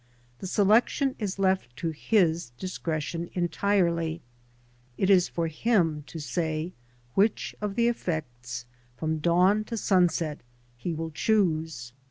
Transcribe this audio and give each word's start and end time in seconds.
The 0.39 0.47
selection 0.47 1.15
is 1.19 1.37
left 1.37 1.75
to 1.77 1.91
his 1.91 2.49
discretion 2.57 3.29
entirely; 3.35 4.23
it 4.97 5.11
is 5.11 5.29
for 5.29 5.45
him 5.45 6.01
to 6.07 6.17
say 6.17 6.73
which 7.13 7.53
of 7.61 7.75
the 7.75 7.87
effects 7.87 8.65
from 8.97 9.19
dawn 9.19 9.63
to 9.65 9.77
sunset 9.77 10.39
he 10.75 10.91
will 10.95 11.11
choose. 11.11 11.93